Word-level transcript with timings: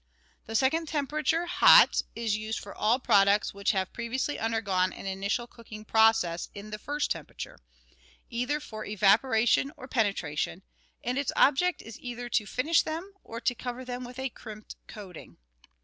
The 0.47 0.55
second 0.55 0.87
temperature," 0.87 1.45
hot," 1.61 2.01
is 2.15 2.35
used 2.35 2.57
for 2.59 2.73
all 2.73 2.97
products 2.97 3.51
wihich 3.51 3.69
have 3.73 3.93
previously 3.93 4.39
undergone 4.39 4.91
an 4.93 5.05
initial 5.05 5.45
cooking 5.45 5.85
process 5.85 6.49
in 6.55 6.71
the 6.71 6.79
first 6.79 7.11
temperature, 7.11 7.59
either 8.27 8.59
for 8.59 8.83
evaporation 8.83 9.71
or 9.77 9.87
penetration, 9.87 10.63
and 11.03 11.19
its 11.19 11.31
object 11.35 11.83
is 11.83 11.99
either 11.99 12.29
to 12.29 12.47
finish 12.47 12.81
them 12.81 13.13
or 13.23 13.39
to 13.41 13.53
cover 13.53 13.85
them 13.85 14.03
with 14.03 14.17
a 14.17 14.29
crimped 14.29 14.75
coating. 14.87 15.37